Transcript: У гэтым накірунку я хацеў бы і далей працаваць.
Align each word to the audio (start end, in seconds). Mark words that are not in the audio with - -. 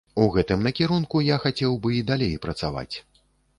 У 0.23 0.25
гэтым 0.37 0.63
накірунку 0.67 1.21
я 1.27 1.37
хацеў 1.45 1.77
бы 1.85 1.93
і 1.99 2.01
далей 2.09 2.35
працаваць. 2.49 2.91